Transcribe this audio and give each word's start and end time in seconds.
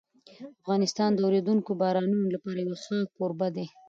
افغانستان 0.59 1.09
د 1.13 1.19
اورېدونکو 1.25 1.71
بارانونو 1.81 2.25
لپاره 2.35 2.59
یو 2.67 2.75
ښه 2.83 2.97
کوربه 3.15 3.47
دی. 3.55 3.65